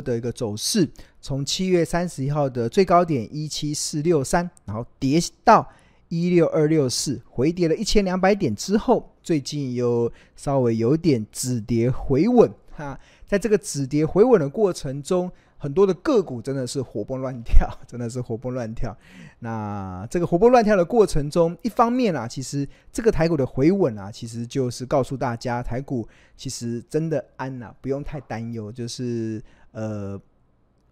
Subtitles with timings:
[0.00, 0.88] 的一个走势，
[1.20, 5.68] 从七月三十一号的最高点一七四六三，然后跌到
[6.08, 12.98] 一六二六四，回跌了一千两百点之后，最近又稍微有点止跌回稳哈。
[13.26, 18.96] 在这个止跌回稳的过程中，很多的个股真的是活蹦乱跳， 真的是活蹦乱跳。
[19.38, 28.72] 那这个活蹦乱跳的过程中，一方面啊，其实这个台股的回稳啊，其实就是告诉大家，台股其实真的安呐、啊，不用太担忧。
[28.72, 29.40] 就是
[29.72, 30.20] 呃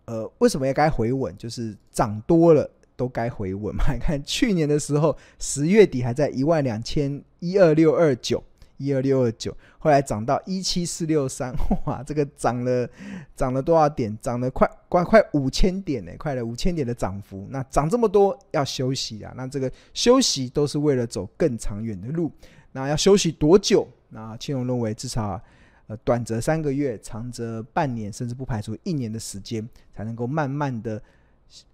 [0.06, 1.36] 呃，为什么也该回稳？
[1.36, 3.84] 就是涨多了都该回稳嘛。
[3.94, 8.42] 你看去年的时候，十月底还在一万两千一二六二九。
[8.80, 11.52] 一二六二九，后来涨到一七四六三，
[11.84, 12.88] 哇，这个涨了
[13.34, 14.16] 涨了多少点？
[14.22, 17.44] 涨了快快快五千点呢，快了五千点的涨幅。
[17.50, 19.34] 那涨这么多要休息啊？
[19.36, 22.30] 那这个休息都是为了走更长远的路。
[22.70, 23.84] 那要休息多久？
[24.10, 25.42] 那青龙认为至少
[25.88, 31.02] 呃短则三个月，长则半年，甚至不排除一年的时间，才能够慢慢的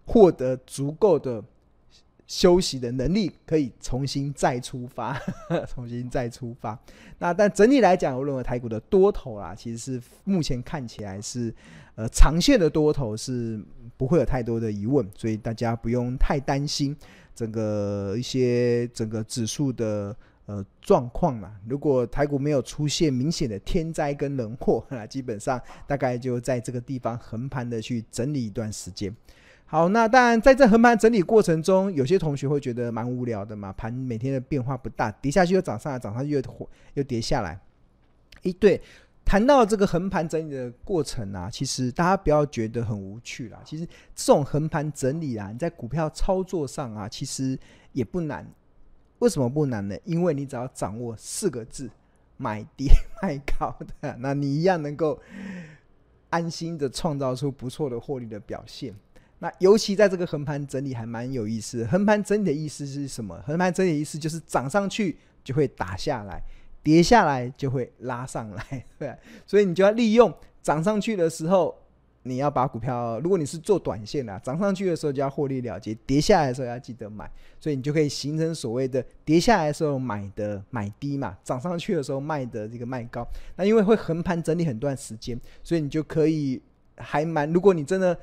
[0.07, 1.45] 获得足够的。
[2.27, 5.15] 休息的能力可以重新再出发，
[5.69, 6.77] 重新再出发。
[7.19, 11.55] 那但整体来讲，我认为台股的多头啊，其实是目前看起来是
[11.97, 13.63] 呃长线的多头是
[13.99, 16.97] 不会有太多的疑问，所以大家不用太担心
[17.35, 21.55] 整个一些整个指数的呃状况啦。
[21.67, 29.15] 如果台股没有出现明显的天灾跟人祸， 那基本上大概就在这个地方横盘的去整理一段时间。
[29.67, 33.73] 好，那当然，在这横盘整理过程中，有些同学会觉得蛮无聊的嘛。
[33.73, 36.43] 盘每天的变化不大，跌下去又涨上来，涨上去又
[36.93, 37.59] 又跌下来。
[38.43, 38.81] 诶，对，
[39.25, 43.59] 谈到这个横盘整理的过程啊，其实大家不要觉得很无趣啦。
[43.65, 47.59] 其实这种横盘整理啊，你在股票操作上啊，其实
[47.93, 48.47] 也不难。
[49.25, 49.97] 为什么不难呢？
[50.05, 51.91] 因为你只要掌握四个字：
[52.37, 52.91] 买低
[53.23, 55.19] 卖高的，那你一样能够
[56.29, 58.95] 安心的创造出不错的获利的表现。
[59.39, 61.87] 那尤其在这个横盘整理还蛮有意思。
[61.87, 63.43] 横盘整理的意思是什么？
[63.47, 66.43] 横盘整理的意思就是涨上去就会打下来，
[66.83, 69.17] 跌下来就会拉上来，对。
[69.47, 70.31] 所以你就要利用
[70.63, 71.75] 涨上去的时候，
[72.25, 77.31] 你要把股票，如果你是做短线的，涨上去的时候就要获利了结，跌下来的时候要记得买，
[77.61, 83.25] 所以你就可以形成所谓的跌下来的时候买的买低嘛，涨上去的时候卖的这个卖高。
[83.57, 86.61] 那因为会横盘整理很段时间，所以你就可以
[86.97, 88.19] 还蛮，如果你真的。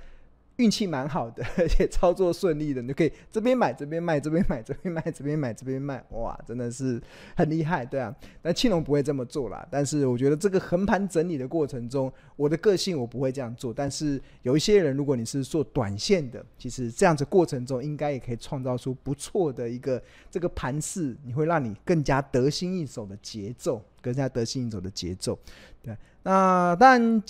[0.58, 7.02] 运气蛮好的， 而且操作顺利的，你就可以这边买这边卖，这边买这边卖，这边买这边卖，哇，真的是
[7.36, 8.16] 很厉害，对啊。
[8.44, 13.74] 那庆隆不会这么做啦，但是我觉得这个横盘整理的过程中，我的个性我不会这样做。
[13.74, 25.40] 但是有一些人，如果你是做短线的，其实这样子过程中应该也可以创造出不错的一个这个盘势，你会让你更加得心应手的节奏，更加得心应手的节奏，
[25.82, 25.98] 对。
[26.24, 27.24] 那但。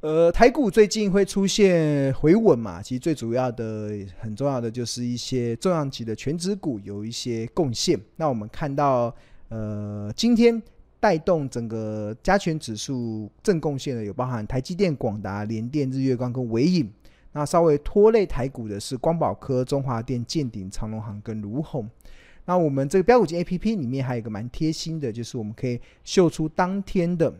[0.00, 2.80] 呃，台股最近会出现回稳嘛？
[2.80, 7.98] 其实最主要的、很重要的就是一些重量级的全指股有一些贡献。
[8.14, 9.12] 那我们看到，
[9.48, 10.62] 呃，今天
[11.00, 16.88] 带动整个加权指数正贡献的有包含台积电、广达、联电、日月光跟纬颖。
[17.32, 21.90] 那稍微拖累台股的是光宝科、中华电、建鼎、长荣航跟卢鸿。
[22.44, 27.34] 那我们这个标股金 A P P 里面还有一个蛮贴心的，就是我们可以秀出当天的。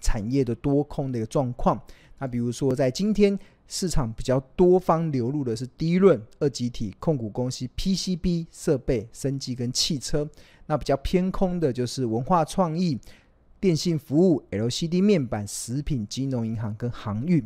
[0.00, 1.80] 产业的多空的一个状况，
[2.18, 10.28] 那比如说在今天市场比较多方流入的是低润、二极体、控股公司、PCB 设备、升级跟汽车，
[10.66, 12.98] 那比较偏空的就是文化创意、
[13.58, 17.42] 电信服务、LCD 面板、食品、金融银行跟航运。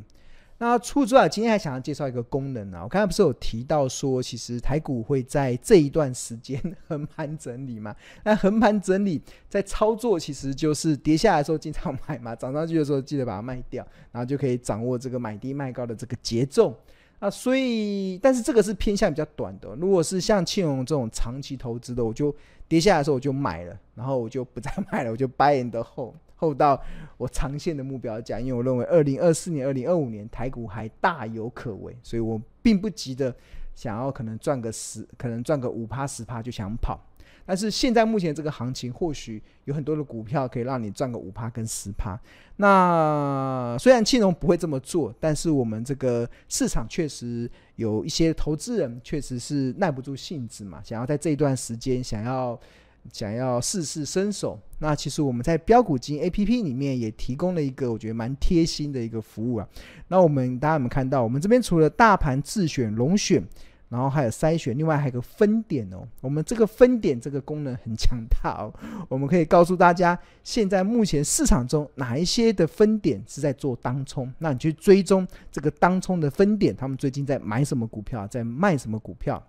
[0.63, 7.97] 那除此之外，今天还想要介绍一个功能啊，我刚才不是有提到说，其实台股会在这一段时间横盘整理嘛？
[8.25, 9.19] 那横盘整理
[9.49, 13.83] 在操作，其实就是跌下来的时候经常买嘛，涨上去的时候记得把它卖掉，
[14.13, 16.79] 然后就可以掌握这个买低卖高的这个节奏
[17.21, 17.31] 啊。
[17.31, 22.37] 所以，但是这个是偏向比较短的，如果是像庆荣这种长期投资的，我就
[22.69, 26.13] 跌下来的时候我就买了，然后我就不再 卖了，我就 buy and hold。
[26.41, 26.81] 后到
[27.19, 33.35] 我长线的目标价，因为我认为二零二四年、二零二五年台股还大有可为，所以我并不急着
[33.75, 36.99] 想要可能赚个十，可能赚个五趴十趴就想跑。
[37.45, 42.19] 但是现在目前这个行情，或许有很多的股票可以让你赚个五趴跟十趴。
[42.57, 52.59] 那虽然庆隆不会这么做，但是我们这个市场确实有一些投资人确实是耐不住性子嘛，想要在这一段时间想要。
[53.13, 59.69] 想要试试身手，那其实我们在标股金 APP 里面也提供了一个我觉得蛮贴心的一个服务啊。
[60.09, 61.23] 那我们大家有没有看到？
[61.23, 63.43] 我们这边除了大盘自选、龙选、
[63.89, 66.07] 然后还有筛选，另外还有个分点哦。
[66.21, 68.73] 我们这个分点这个功能很强大哦，
[69.09, 79.43] 我们可以告诉大家，现在目前市场中哪一些的分点是在做当冲，那你去追踪这个当冲的分点，他们最近在买什么股票，在卖什么股票，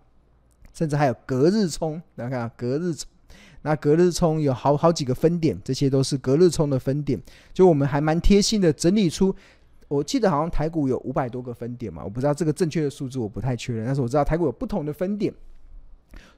[0.74, 3.08] 甚至还有隔日冲，大家看，隔日冲，
[3.64, 7.22] 那隔日冲有好好几个分点，这些都是隔日冲的分点，
[7.54, 9.36] 就我们还蛮贴心的整理出。
[9.88, 13.86] 我记得好像台股有五百多个分点嘛，我不知道这个正确的数字，我不太确认。
[13.86, 15.34] 但是我知道台股有不同的分点。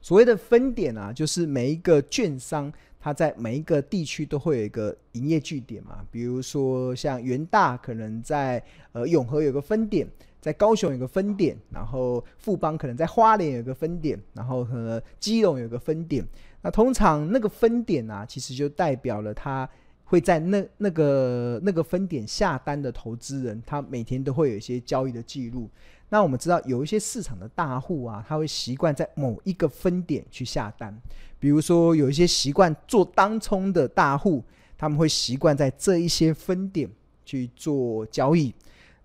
[0.02, 6.04] 所谓的分点啊，就是每一个券商，它在每一个地区都会有一个营业据点嘛。
[6.10, 8.62] 比如说像元大可能在
[8.92, 10.06] 呃永和有个分点，
[10.40, 16.26] 在高雄有个分点，然后富邦可能在花莲有个分点，然后和基隆有个分点。
[16.64, 19.68] 那通常那个分点啊，其实就代表了他。
[20.06, 25.68] 会在那那个那个分点下单的投资人，他每天都会有一些交易的记录。
[26.10, 30.94] 那我们知道有一些市场的大户啊，他会习惯在某一个分点去下单。
[31.40, 34.44] 比如说有一些习惯做当冲的大户，
[34.76, 36.88] 他们会习惯在这一些分点
[37.24, 38.54] 去做交易。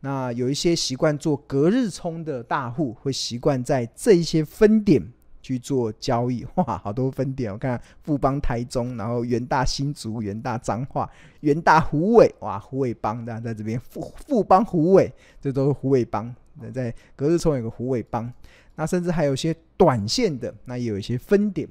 [0.01, 5.01] 那有一些习惯做隔日冲的大户，会习惯在这一些分点。
[5.49, 11.09] 去做交易，哇， 好多分点，我看富邦台中，然后元大新竹、元大彰化、
[11.39, 15.11] 元大虎尾，哇，虎尾帮的在这边，富富邦虎尾，
[15.41, 16.31] 这都是虎尾帮，
[16.71, 18.31] 在格日冲有个虎尾帮，
[18.75, 21.67] 那甚至还有一些短线的，那也有一些分点。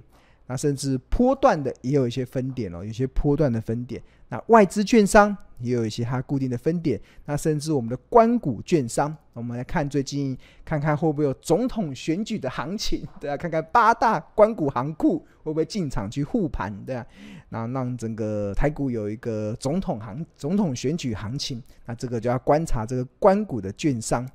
[0.48, 4.02] 那甚至波段的也有一些分点哦，有些波段的分点。
[4.30, 7.00] 那外资券商也有一些它固定的分点。
[7.26, 17.06] 那甚至我们的官股券商，我们来看最近看看会不会有总统选举的行情， 对啊，看看八大关谷行库会不会进场去护盘，对啊，
[17.50, 24.26] 那让整个台股有一个总统行总统选举行情，那这个就要观察这个关谷的券商。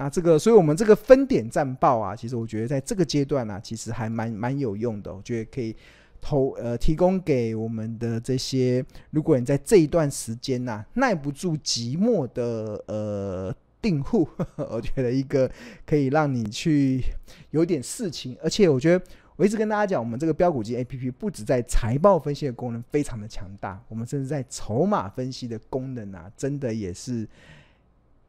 [0.00, 5.12] 那这个，所以我们这个分点战报啊，其实我觉得在这个阶段呢、啊，其实还蛮蛮有用的。
[5.12, 5.74] 我觉得可以
[6.20, 13.52] 投呃提供给我们的这些，如果你在这一段时间呐、啊、耐不住寂寞的呃
[13.82, 14.28] 订户，
[14.70, 15.50] 我觉得一个
[15.84, 17.02] 可以让你去
[17.50, 18.36] 有点事情。
[18.40, 19.04] 而且我觉得
[19.34, 27.28] 我一直跟大家讲，我们这个标股机 APP 不止在财报分析的功能非常的强大，我们甚至在筹码分析的功能啊，真的也是。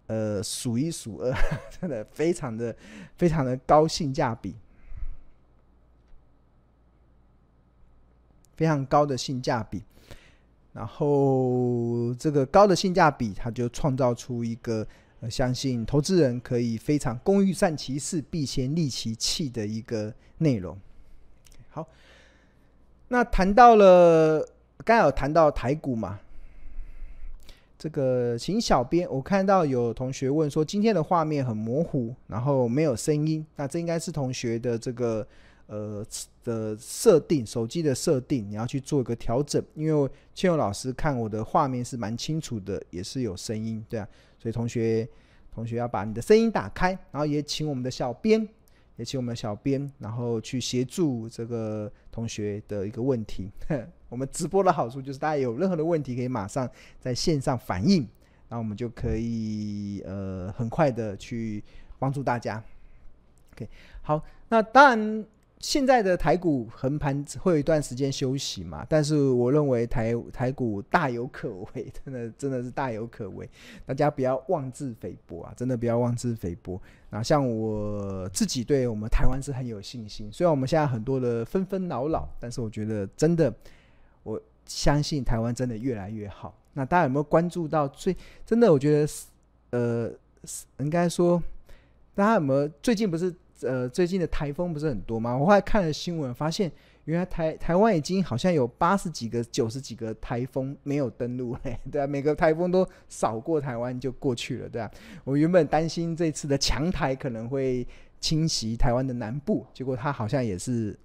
[0.09, 1.31] 呃，数一数二，
[1.79, 2.75] 真的非常的
[3.15, 4.55] 非常的高性价比，
[8.57, 9.83] 非常高的性价比。
[10.73, 14.85] 然后这个高的性价比，它就创造出一个
[15.19, 20.75] 呃，相信投资人可以非常工欲善其事，必先利其器的一个内容。
[21.69, 21.87] 好，
[23.09, 24.43] 那谈到了，
[24.83, 26.19] 刚才有谈到台股嘛。
[27.79, 35.25] 这个，请小编，我看到有同学问说，今天的画面很模糊，然后没有声音，那这应该是同学的这个
[35.67, 36.05] 呃
[36.43, 44.05] 的设定，手机的设定，你要去做一个调整，因为庆友老师看我的画面是蛮清楚的，也是有声音，对啊，
[44.37, 45.07] 所以同学
[45.49, 48.45] 同学要把你的声音打开，然后也请我们的小编。
[48.99, 53.49] 也请我们的小编，然后去协助这个同学的一个问题。
[54.09, 56.69] 我们直播的好处就是，大家有任何的问题可以马上
[56.99, 58.01] 在线上反映，
[58.49, 61.63] 然后我们就可以呃很快的去
[61.97, 62.61] 帮助大家。
[63.53, 63.69] OK，
[64.01, 65.25] 好，那当然。
[65.61, 73.49] 现在的台股横盘会有一段时间休息嘛，但是我认为台台股大有可为，真的真的是大有可为，
[73.85, 76.81] 大家不要妄自菲薄啊，真的不要妄自菲薄。
[77.09, 83.53] 那像我自己对我们台湾是很有信心，虽然我们现在很多的纷纷扰扰，但是我觉得真的，
[84.23, 86.55] 我相信台湾真的越来越好。
[86.73, 88.71] 那大家有没有关注到最真的？
[88.71, 89.11] 我觉得
[89.71, 90.11] 呃，
[90.79, 91.41] 应该说，
[92.13, 93.33] 大家有没有最近不是？
[93.61, 95.35] 呃，最近的台风不是很多吗？
[95.35, 96.71] 我后来看了新闻，发现
[97.09, 104.89] 原来台台湾已经好像有八十几个、九十几个台风没有登陆嘞， 对啊，每个台风都扫过台湾就过去了，对啊。
[105.23, 107.87] 我原本担心这次的强台可能会
[108.19, 110.95] 侵袭台湾的南部，结果它好像也是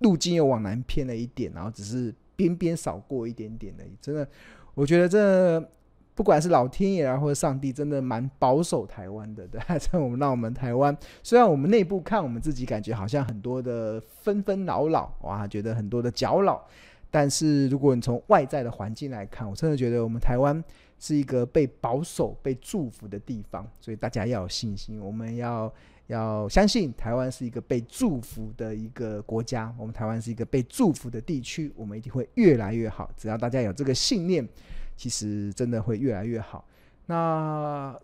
[0.00, 3.96] 路径又往南偏了一点，然后只是边边扫过一点点而已。
[4.00, 4.28] 真的，
[4.74, 5.70] 我觉得这。
[6.16, 9.60] 不管是老天爷啊，或者上帝，真的蛮保守台湾的， 对。
[9.78, 16.64] 在我们让我们台湾，虽然我们内部看我们自己感觉好像很多的纷纷扰扰，哇，觉得很多的搅扰，
[17.10, 20.64] 但是如果你从外在的环境来看，我真的觉得我们台湾
[20.98, 23.68] 是一个被保守、被祝福的地方。
[23.78, 25.70] 所以大家要有信心，我们要
[26.06, 33.10] 要相信台湾是一个被祝福的一个国家，我们台湾是一个被祝福的地区，我们一定会越来越好。
[33.18, 34.48] 只要大家有这个信念。
[34.96, 36.64] 其实真的会越来越好。
[37.06, 37.96] 那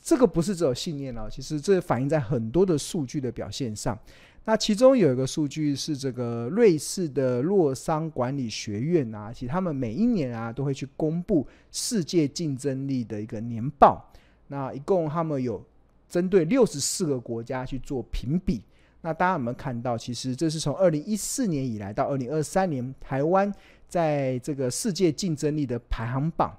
[0.00, 3.98] 这个不是只有信念哦，其实这反映在很多的数据的表现上。
[4.44, 14.10] 那其中有一个数据是这个瑞士的洛桑管理学院啊，其实他们每一年啊都会去公布世界竞争力的一个年报。
[14.46, 15.62] 那一共他们有
[16.08, 18.62] 针对六十四个国家去做评比。
[19.02, 19.98] 那大家有没有看到？
[19.98, 23.52] 其实这是从二零一四年以来到二零二三年，台湾
[23.88, 26.56] 在这个世界竞争力的排行榜。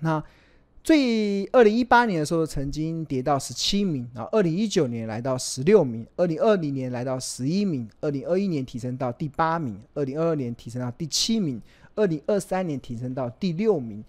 [0.00, 0.22] 那
[0.82, 11.60] 最二零一八年的时候曾经跌到十七名，然后二零一九年来到十六名，二零二零年来到十一名，二零二一年提升到第八名，二零二二年提升到第七名，
[11.94, 14.02] 二零二三年提升到第六名。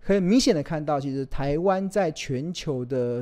[0.00, 3.20] 很明显的看到，其实台湾在全球的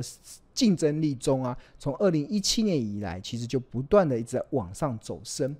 [0.53, 5.55] 竞争力中啊，从二零一七年以来，其实就不断的一直在往上走升。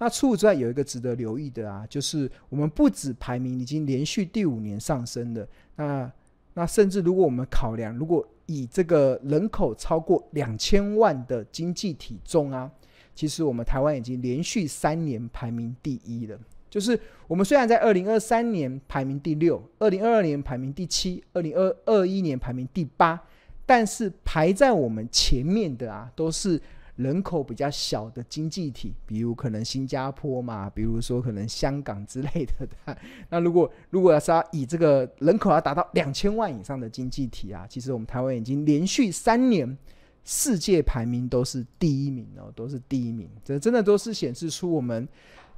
[0.00, 6.12] 那除此之外，有一个值得留意的啊，就是我们不止排名已经连续第五年上升了，那。
[6.52, 12.68] 那甚至如果我们考量，如果以这个人口超过两千万的经济体重啊，
[13.14, 16.36] 其实我们台湾已经连续三年排名第一了。
[16.68, 23.18] 就是我们虽然在二零二三年排名第六，二零二二年排名第七，二零二二一年排名第八，
[23.64, 26.60] 但是排在我们前面的啊，都是。
[27.02, 32.68] 人口比较小的经济体，比如可能新加坡嘛，比如说可能香港之类的。
[33.30, 39.76] 那如果如果要是要以这个人口要达到两千万以上的经济体啊，其实我们台湾已经连续三年
[40.24, 43.28] 世界排名都是第一名哦，都是第一名。
[43.42, 45.08] 这真的都是显示出我们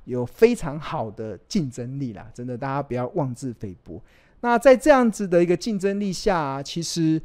[0.05, 2.31] 有非常好的竞争力啦。
[2.33, 4.01] 真的，大家不要妄自菲薄。
[4.41, 7.21] 那在这样子的一个竞争力下，其实。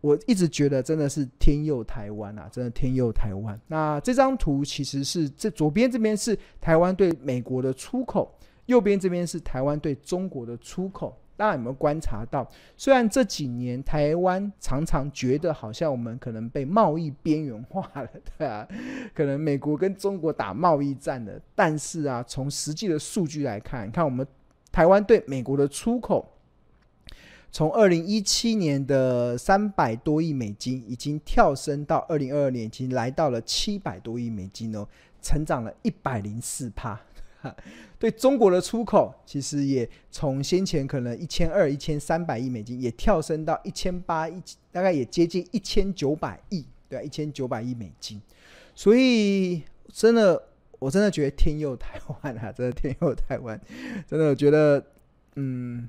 [0.00, 3.60] 我一直觉得真的是天佑台湾啊，真的天佑台湾。
[3.66, 8.32] 那这张图其实是这左边这边是台湾对美国的出口，
[8.66, 11.16] 右边这边是台湾对中国的出口。
[11.36, 12.48] 大家有没有观察到？
[12.76, 18.66] 虽然这几年台湾常常觉得好像我们可能被贸易边缘化了，对啊，
[19.14, 24.26] 可能美国跟中国打贸易战了，但是啊，从实际的数据来看，看我们
[24.72, 26.28] 台湾对美国的出口。
[27.50, 34.86] 从二零一七年的三百多亿美金，已经跳升到二零二二年，已经来到了七百多亿美金哦，
[35.22, 37.00] 成长了一百零四趴。
[37.98, 48.20] 对中国的出口，其实也从先前可能一千二、一千三百亿美金，也跳升到一千八一，大概也接近一千九百亿，对，一千九百亿美金。
[48.74, 49.62] 所以
[49.92, 50.40] 真的，
[50.78, 53.58] 我真的觉得天佑台湾啊，真的天佑台湾，
[54.06, 54.84] 真的我觉得，
[55.36, 55.88] 嗯。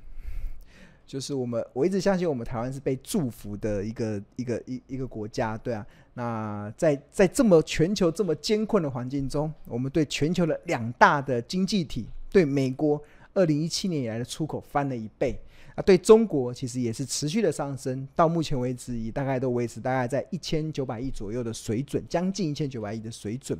[1.10, 5.84] 就是我们，我一直相信我们台湾是被祝福的一个一个一一个国家，对啊。
[6.14, 13.02] 那在在这么全球这么艰困的环境中，我们对全球的两大的经济体，对美国
[13.34, 15.36] 二零一七年以来的出口翻了一倍
[15.74, 23.58] 啊，对中国其实也是持续的上升，到目前为止也大概都维持大概在一千九百亿左右的水准，将近一千九百亿的水准。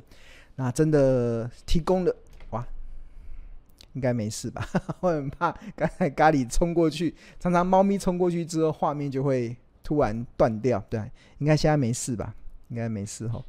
[0.56, 2.16] 那真的提供了。
[4.00, 4.66] 应该没事吧？
[5.02, 9.54] 我很怕刚才咖喱冲过去，常常猫咪冲过去之后，画面就会
[9.84, 10.82] 突然断掉。
[10.90, 11.02] 对，
[11.40, 12.34] 应该现在没事吧？
[12.70, 13.44] 应该没事吼。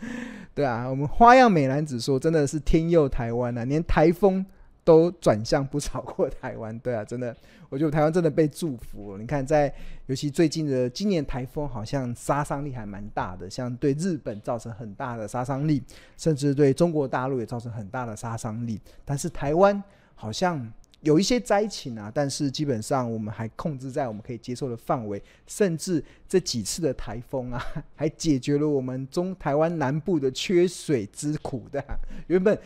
[0.54, 4.46] 对啊，我们花样美男子说，真的是天佑台湾啊，连台风。
[4.82, 7.36] 都转向不超过台湾，对啊，真的，
[7.68, 9.16] 我觉得台湾真的被祝福。
[9.18, 9.72] 你看，在
[10.06, 15.82] 尤其最近的今年台风，好像杀伤力还蛮大的，像对日本造成很大的杀伤力，
[16.16, 18.80] 甚至对中国大陆也造成很大的杀伤力。
[19.04, 19.80] 但是台湾
[20.14, 20.72] 好像
[21.02, 27.62] 有一些灾情啊，但是基本上我们还控制在我们可以接受的范围，甚至这几次的台风啊，
[27.94, 31.84] 还解决了我们中台湾南部的缺水之苦的，
[32.28, 32.58] 原本。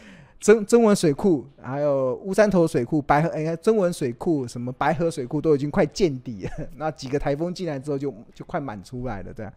[0.44, 6.50] 曾曾文水库，还有乌山头水库、白河，哎，曾文水库、什么白河水库都已经快见底了。
[6.76, 9.52] 那几个台风进来之后就，就快满出来了，对啊，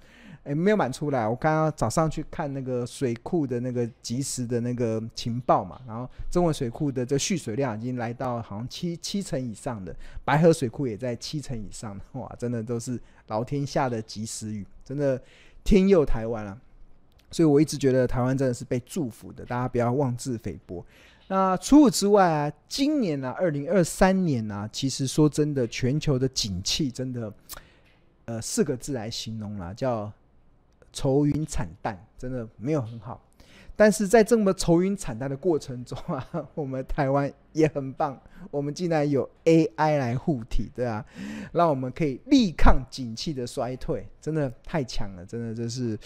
[0.45, 1.27] 哎，没有满出来。
[1.27, 15.21] 我刚刚早上去看那个水库的那个即时的那个情报嘛，然后曾文水库的这蓄水量已经来到好像七七成以上的，白河水库也在七成以上，哇，真的都是老天下的及时雨，真的
[15.65, 16.57] 天佑台湾啊！
[17.29, 20.85] 所以我一直觉得台湾真的是被祝福的，大家不要妄自菲薄。
[21.29, 27.33] 那除此之外啊，今年啊，二零二三年啊，其实说真的，全球的景气真的，
[28.23, 30.09] 呃，四个字来形容啦，叫
[30.93, 33.21] 愁云惨淡，真的没有很好。
[33.75, 38.17] 但是在这么愁云惨淡的过程中啊， 我们台湾也很棒，
[38.49, 41.05] 我们竟然有 AI 来护体，对啊，
[41.51, 45.99] 让我们可以力抗景气的衰退，真的太强了，真的就是。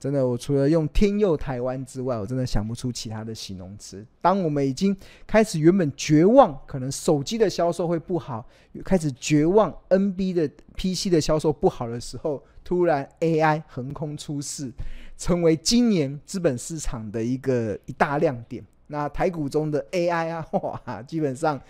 [0.00, 4.06] 真的，我除了用天佑台湾之外，我真的想不出其他的形容词。
[4.20, 8.46] 当我们已经开始原本绝望，可能手机的销售会不好，
[8.84, 14.70] 开始绝望 NB 的 PC 的销售不好的时候，突然 AI 横空出世，
[15.16, 18.64] 成为今年资本市场的一个一大亮点。
[18.86, 21.60] 那台股中的 AI 啊， 哇，基本上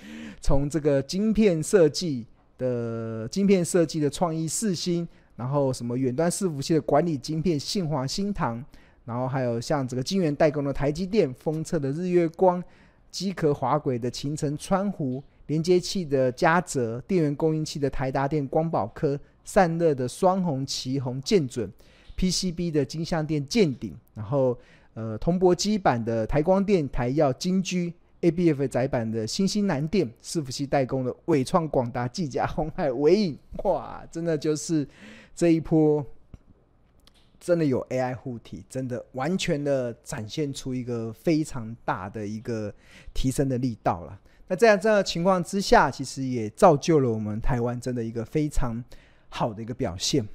[0.43, 2.27] 从这个晶片设计
[2.59, 5.09] 的晶片设计的创意四星。
[5.39, 8.61] 然后什么远端伺服器的管理晶片信华新唐，
[9.05, 12.61] 然后还有像这个晶圆代工的台积电，封测的日月光，
[13.13, 21.73] 机壳滑轨的勤诚川湖，连接器的嘉泽，电源供应器的台达电光宝科，散热的双鸿、奇鋐、建准
[22.17, 24.59] ，PCB 的金像电健鼎，然后
[24.95, 34.85] 呃铜箔基板的台光电、台耀、金居，ABF 载板的新兴南电，伺服器代工的伟创、广达、技嘉、鸿海、纬颖，哇，真的就是。
[35.39, 36.05] 这一波
[37.39, 42.75] 真的有 AI 护体，真的完全的展现出一个非常大的一个
[43.15, 44.19] 提升的力道了。
[44.49, 48.83] 那这样这样的情况之下，其实也造就了我们台湾真的一个非常
[49.29, 50.27] 好的一个表现。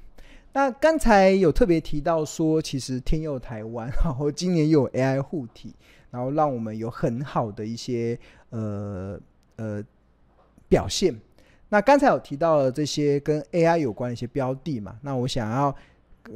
[0.54, 5.76] 那刚才有特别提到说，其实天佑台湾，然后今年又有 AI 护体，
[6.12, 8.18] 然后让我们有很好的一些
[8.52, 9.20] 呃
[9.58, 9.84] 呃
[10.70, 11.20] 表现。
[11.74, 15.76] 那刚才有提到了这些跟 AI 有关的一些标的嘛，那我想要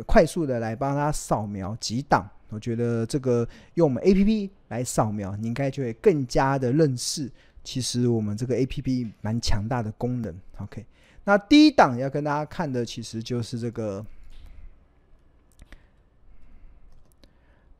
[0.07, 7.29] 快速的来帮他扫描几档，我觉得这个用我们 APP 来扫描，你应该就会更加的认识，
[7.63, 10.35] 其实我们这个 APP 蛮强大的功能。
[10.57, 10.83] OK，
[11.23, 14.03] 那第一档要跟大家看的其实就是这个。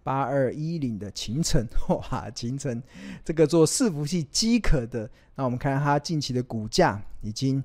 [0.08, 2.82] 八二一零的勤诚， 哇，勤诚
[3.26, 7.62] 这个做伺服器机壳的，那我们看它近期的股价，已经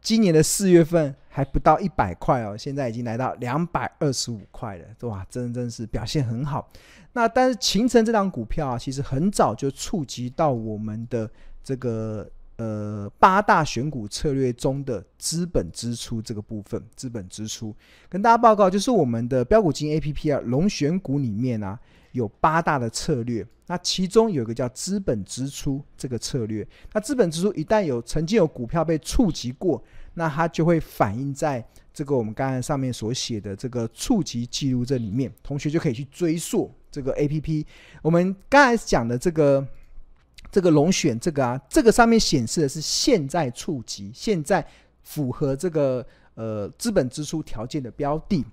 [0.00, 6.72] 今年的四月份还不到一百块哦，现在已经来到两百二十五块了，哇，真真是表现很好。
[7.12, 11.30] 那但是勤诚这档股票啊，其实很早就触及到我们的
[11.62, 12.26] 这个。
[12.56, 17.74] 呃，八大选股策略中的资本支出这个部分，资本支出。
[18.08, 21.76] 跟大家报告，就是我们的标股金 A P P 啊，龙选股里面啊
[22.12, 29.82] 有八大的策略，那其中有一个叫资本支出这个策略，那资本支出一旦有曾经有股票被触及过，
[30.14, 37.66] 那它就会反映在这个我们刚才上面所写的这个触及记录这里面，同学就可以去追溯这个 A P P，
[38.00, 39.66] 我们刚才讲的这个。
[40.54, 44.64] 这个龙选这个啊，这个上面显示的是现在触及，现在
[45.02, 48.44] 符合这个呃资本支出条件的标的。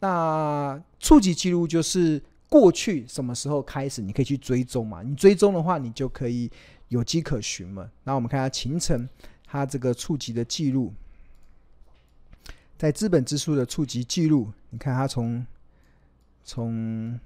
[0.00, 5.02] 那触及记录就是过去什么时候开始，你可以去追踪嘛？
[5.02, 6.50] 你追踪的话，你就可以
[6.88, 7.90] 有迹可循嘛。
[8.04, 9.08] 那我们看下秦城，
[9.46, 10.92] 它这个触及的记录，
[12.76, 15.46] 在资本支出的触及记录，你看它从
[16.44, 17.18] 从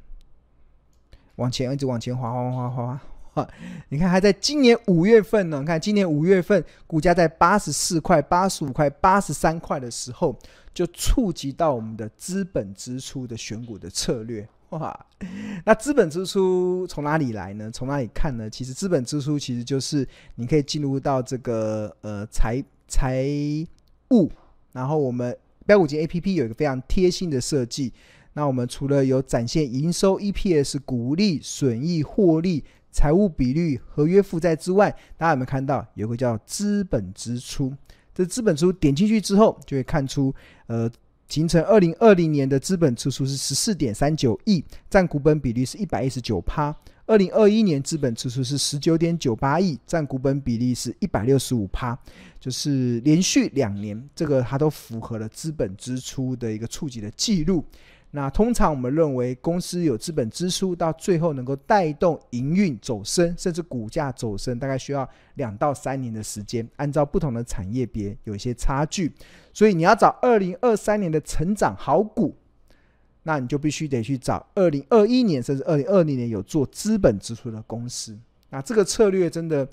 [1.35, 3.01] 往前一直往前滑滑滑滑滑。
[3.35, 3.49] 啊，
[3.89, 5.61] 你看，还在今年五月份呢。
[5.61, 10.39] 你看，今年五月份股价在八十四块、八十五块、八十三块的时候，
[10.75, 14.47] 就触及到我们的资本支出的选股的策略。
[14.69, 15.07] 哇，
[15.65, 17.71] 那资本支出从哪里来呢？
[17.71, 18.51] 从哪里看呢？
[18.51, 23.25] 其实资本支出其实就是你可以进入到这个呃财财
[24.11, 24.31] 务，
[24.73, 27.95] 然后我们标股金 APP 有一个非常贴心的设计。
[28.35, 32.63] 那我们除了有展现营收、EPS、股利、损益、获利。
[32.93, 37.75] 财务比率、合约负债之外，大家有没有看到有个叫资本支出？
[38.15, 40.33] 这资本支出点进去之后，就会看出，
[40.67, 40.89] 呃，
[41.29, 46.77] 形成二零二零年的资本支出是十四点三九亿，占股本比率是一百一十九趴。
[47.07, 51.99] 二零二一年资本支出是十九点九八亿，占股本比例是一百六十五趴，
[52.39, 57.65] 就是连续两年这个它都符合了资本支出的一个触及的记录。
[58.15, 66.69] 那通常我们认为，公司有资本支出，到最后能够带动营运走升，甚至股价走升，大概需要两到三年的时间。
[66.77, 69.11] 按照不同的产业别有一些差距，
[69.55, 72.37] 所以你要找二零二三年的成长好股，
[73.23, 78.15] 那你就必须得去找二零二一年甚至二零二零年有做资本支出的公司。
[78.51, 79.67] 那这个策略真的，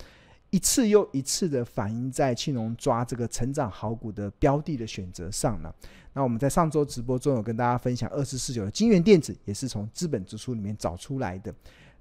[0.51, 5.73] 一次又一次的反映在庆隆抓这个成长好股的标的的选择上了。
[6.13, 11.53] 那我们在上周直播中有跟大家分享二四四九的金元电子，也是从资本支出里面找出来的。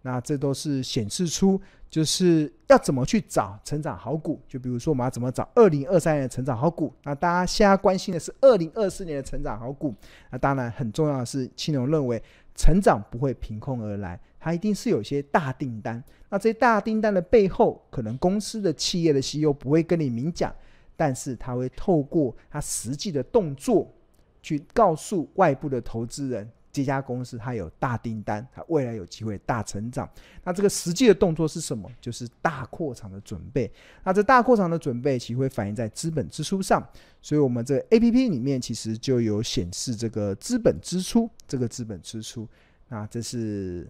[0.02, 4.40] 那这都是显示出就是要怎么去找成长好股。
[4.48, 6.94] 就比如说我们要怎么找二零二三年的成长好股。
[7.02, 9.94] 那大家现在关心的是二零二四年的成长好股。
[10.30, 12.22] 那当然很重要的是，庆隆认为
[12.54, 16.02] 成长不会凭空而来，它一定是有些大订单。
[16.30, 20.54] 那这些大订单的背后，可能公司的企业的 CEO 不会跟你明讲，
[20.96, 23.92] 但是他会透过他实际的动作。
[24.40, 30.08] 去告诉外部的投资人，这家公司它有大订单，它未来有机会大成长。
[30.44, 31.90] 那这个实际的动作是什么？
[32.00, 33.70] 就是大扩厂的准备。
[34.04, 36.82] 那这大扩厂的准备其实会反映在资本支出上，
[37.20, 42.48] 所以我们这 APP 里面其实就有显示这个资本支出，这个资本支出。
[42.88, 43.86] 那这是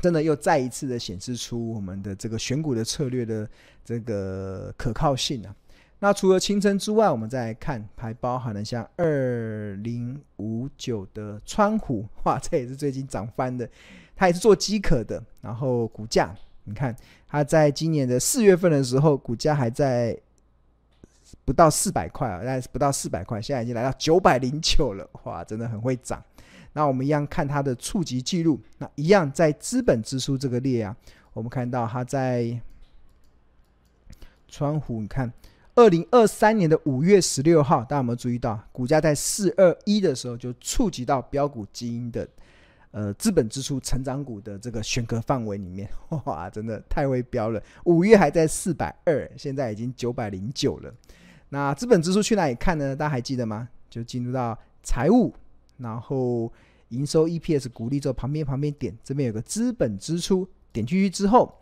[0.00, 3.48] 真的又再一次的显示出我们的这个选股的策略的
[3.84, 5.54] 这个可靠性啊。
[6.00, 13.68] 那除了勤诚之外，我们再来看，还包含了像二零五九的川虎， 哇，这也是最近涨翻的，
[14.14, 15.20] 它也是做机壳的。
[15.40, 16.32] 然后股价，
[16.62, 16.94] 你看
[17.26, 20.16] 它在今年的四月份的时候，股价还在
[21.44, 26.22] 不到四百块啊，大概不到四百块，现在已经来到九百零九了，哇，真的很会涨。
[26.78, 30.96] 那我们一样看它的触及记录，那一样在资本支出这个列啊，
[31.32, 32.56] 我们看到它在
[34.46, 35.32] 川湖，你看。
[35.74, 42.28] 二零二三年的五月十六号，大家有没有注意到，股价在四二一的时候就触及到标股基因的
[42.92, 45.90] 呃资本支出成长股的这个选择范围里面，
[46.26, 47.60] 哇，真的太会标了！
[47.86, 50.94] 五月还在四百二，现在已经九百零九了。
[51.48, 52.94] 那资本支出去哪里看呢？
[52.94, 53.68] 大家还记得吗？
[53.90, 55.34] 就进入到财务，
[55.78, 56.52] 然后
[56.88, 61.52] 营收、EPS、股利之后，旁边旁边点这边有个资本支出，点进去之后，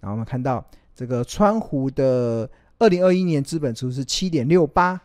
[0.00, 2.48] 然后我们看到这个川湖的。
[2.78, 5.00] 二零二一年资本出是七点六八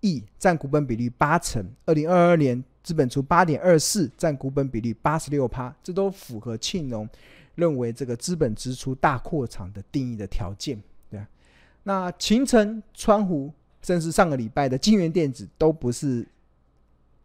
[0.00, 7.06] 亿，占股本比率八成；二零二二年资本出八点二四，占股本比率八十六趴，这都符合庆农
[7.54, 11.28] 认为这个资本支出大扩厂的定义的条件，对啊。
[11.82, 16.26] 那秦城、川湖，甚至上个礼拜的金源电子都不是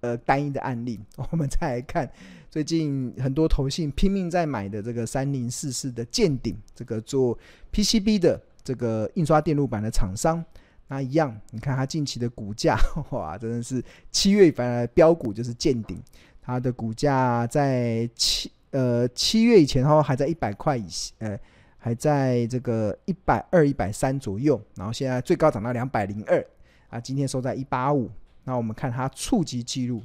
[0.02, 1.00] 呃单一的案例。
[1.32, 2.10] 我们再来看
[2.50, 7.38] 最近很多投信拼命在买的这个三零四四的见顶，这个做
[7.72, 8.42] PCB 的。
[8.68, 10.44] 这个印刷电路板的厂商，
[10.90, 12.78] 那一样，你看它近期的股价，
[13.12, 13.82] 哇，真的是
[14.12, 15.98] 七月反而飙股就是见顶，
[16.42, 20.86] 它的股价在七呃七月以前，然后还在一百块以
[21.20, 21.40] 呃
[21.78, 26.46] 还在这个一百二、一百三左右，然后现在最高涨到两百零二
[26.90, 28.12] 啊，今天收在一八五。
[28.48, 30.02] 那我们看它触及记录，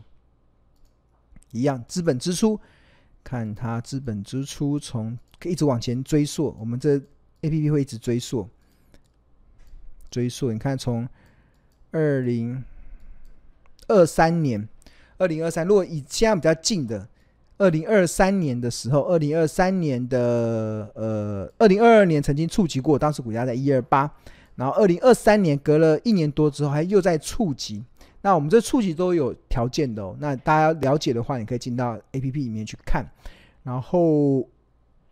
[1.52, 2.61] 一样资本支出，
[3.24, 7.00] 看它资本支出从可以一直往前追溯，我们这。
[7.44, 8.48] A P P 会一直追溯，
[10.09, 10.52] 追溯。
[10.52, 11.09] 你看，从
[11.90, 12.62] 二零
[13.88, 14.68] 二三年，
[15.18, 17.09] 二零二三，如果以现在比较近的，
[17.59, 24.09] 二零二三年的时候，二零二三年的呃，二零二二年曾经触及过，当时股价在一二八，
[24.55, 27.85] 然后二零二三年隔了一年多之后，还又在触及。
[28.23, 30.17] 那我们这初级都有条件的哦。
[30.19, 33.05] 那大家了解的话，你可以进到 A P P 里面去看，
[33.63, 34.49] 然后。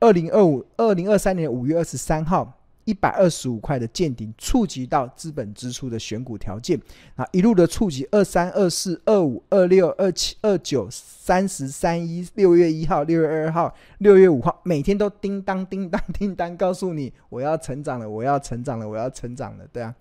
[0.02, 2.50] 二零二五、二零二三年五月二十三号，
[2.90, 6.76] 一百二十五块的见顶，触及到资本支出的选股条件
[7.14, 19.94] 啊，一路的触及二三、二四、二五、二六、二七、二九、三十、三一，六月一号、六月二号、六月五号，每天都叮当、叮当、叮当， 告诉你我要成长了，我要成长了，我要成长了，对啊，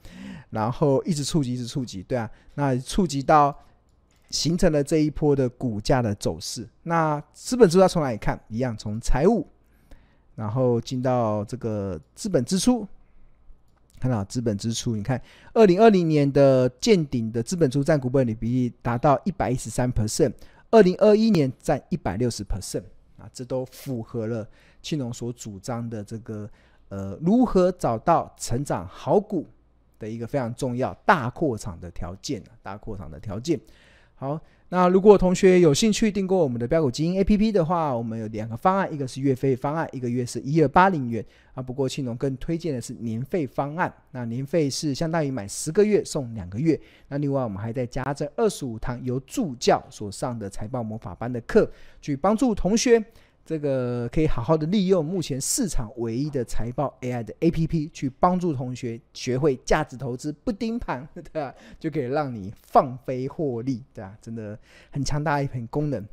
[0.49, 3.55] 然后一直触及，一直触及，对啊，那触及到
[4.31, 6.67] 形成了这一波的股价的走势。
[6.83, 8.39] 那资本支出从哪里看？
[8.47, 9.47] 一样从财务。
[10.39, 12.87] 然后进到这个资本支出，
[13.99, 15.21] 看到资本支出，你看
[15.53, 20.31] 二零二零年的见顶的资本出占股本的比例达到一百一十三 percent，
[20.71, 22.83] 二零二一年占一百六十 percent
[23.17, 24.47] 啊，这都符合了
[24.81, 26.49] 庆农所主张的这个
[26.87, 29.45] 呃如何找到成长好股
[29.99, 33.59] 的一个非常重要大扩场的条件，大扩场的条件，
[34.15, 34.39] 好。
[34.71, 41.63] 那如果同学有兴趣订购我们的标股基因 APP 的话，我们有两个方案，一个是月费方案，一个月是一二八零元啊。
[41.63, 46.79] 不过庆龙更推荐的是年费方案，那年费是相当于买十个月送两个月。
[47.07, 53.03] 那另外我们还在加这二十五堂由助教所上的财报魔法班的课，去帮助同学。
[53.49, 61.51] 这个可以好好的利用目前市场唯一的财报 AI 的 APP，去帮助同学学会价值投资，不盯盘， 对吧？
[61.79, 64.15] 就可以让你放飞获利，对吧？
[64.21, 64.55] 真的
[64.91, 66.05] 很强大一盘功能，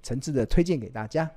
[0.00, 1.28] 诚挚的推荐给大家。